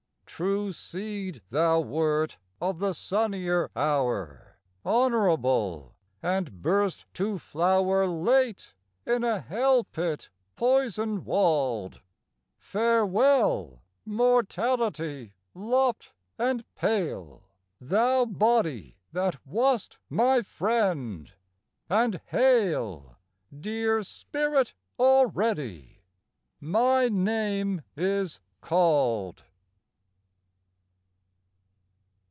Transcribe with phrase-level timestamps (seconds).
[0.25, 5.93] True seed thou wert of the sunnier hour, Honorable,
[6.23, 8.73] and burst to flower Late
[9.05, 12.01] in a hell pit poison walled:
[12.57, 17.43] Farewell, mortality lopped and pale,
[17.79, 21.31] Thou body that wast my friend!
[21.87, 23.19] and Hail,
[23.55, 26.01] Dear spirit already!...
[26.59, 29.43] My name is called.